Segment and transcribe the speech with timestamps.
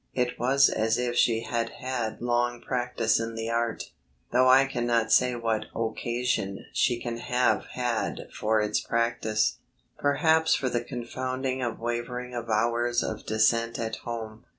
[0.15, 3.91] It was as if she had had long practice in the art,
[4.31, 9.59] though I cannot say what occasion she can have had for its practice
[9.99, 14.45] perhaps for the confounding of wavering avowers of Dissent at home.